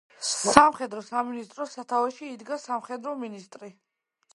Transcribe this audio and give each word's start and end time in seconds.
სამხედრო 0.27 1.03
სამინისტროს 1.11 1.77
სათავეში 1.77 2.33
იდგა 2.33 2.61
სამხედრო 2.67 3.19
მინისტრი. 3.27 3.77